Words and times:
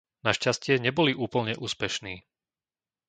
Našťastie 0.27 0.73
neboli 0.85 1.11
úplne 1.25 1.53
úspešní. 1.65 2.15